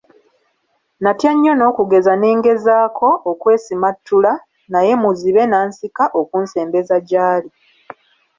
Natya 1.03 1.31
nnyo 1.33 1.53
n'okugeza 1.55 2.13
ne 2.17 2.29
ngezaako 2.37 3.09
okwesimattula; 3.31 4.31
naye 4.71 4.93
muzibe 5.01 5.43
n'ansika 5.47 6.03
okunsembeza 6.21 6.95
gy'ali. 7.07 7.49